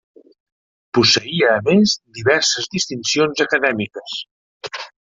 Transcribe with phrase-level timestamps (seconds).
[0.97, 4.19] Posseïa a més diverses distincions acadèmiques.